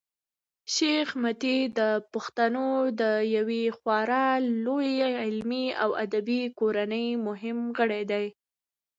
[0.73, 1.79] شېخ متي د
[2.13, 2.67] پښتنو
[3.01, 3.03] د
[3.35, 4.27] یوې خورا
[4.65, 8.27] لويي علمي او ادبي کورنۍمهم غړی دﺉ.